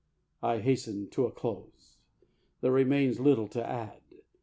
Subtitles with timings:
[0.41, 1.99] I hasten to a close.
[2.61, 4.01] There remains little to add.